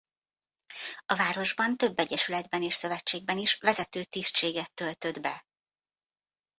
[1.05, 5.45] A városban több egyesületben és szövetségben is vezető tisztséget töltött be.